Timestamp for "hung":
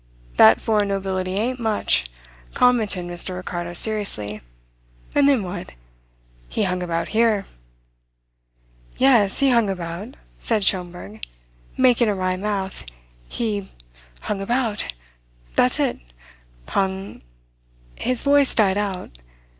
6.63-6.81, 9.51-9.69, 14.21-14.41, 16.67-17.21